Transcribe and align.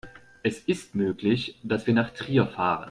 Es 0.41 0.57
ist 0.61 0.95
möglich, 0.95 1.59
dass 1.61 1.85
wir 1.85 1.93
nach 1.93 2.09
Trier 2.09 2.47
fahren 2.47 2.79